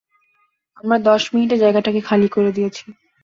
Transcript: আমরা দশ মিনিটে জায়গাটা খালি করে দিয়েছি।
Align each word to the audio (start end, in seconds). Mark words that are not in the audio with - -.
আমরা 0.77 0.97
দশ 1.05 1.21
মিনিটে 1.33 1.55
জায়গাটা 1.57 1.89
খালি 2.01 2.27
করে 2.27 2.51
দিয়েছি। 2.51 2.85